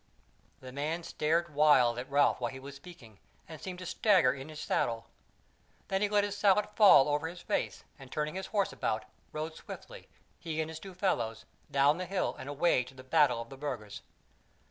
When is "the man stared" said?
0.61-1.53